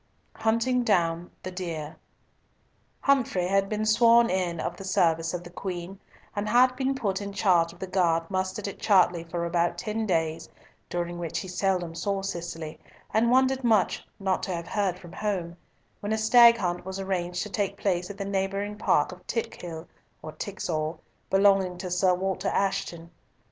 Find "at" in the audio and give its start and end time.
8.67-8.79, 18.09-18.17